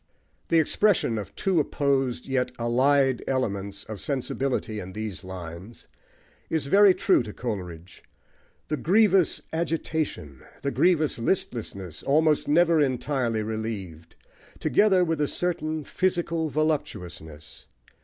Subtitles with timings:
[0.47, 5.87] The expression of two opposed, yet allied, elements of sensibility in these lines,
[6.49, 8.01] is very true to Coleridge:
[8.67, 14.15] the grievous agitation, the grievous listlessness, almost never entirely relieved,
[14.59, 17.67] together with a certain physical voluptuousness.